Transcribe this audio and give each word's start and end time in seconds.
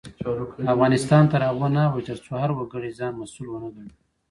افغانستان 0.73 1.23
تر 1.31 1.41
هغو 1.49 1.67
نه 1.75 1.81
ابادیږي، 1.87 2.03
ترڅو 2.07 2.31
هر 2.41 2.51
وګړی 2.53 2.91
ځان 2.99 3.13
مسؤل 3.21 3.45
ونه 3.49 3.69
ګڼي. 3.75 3.91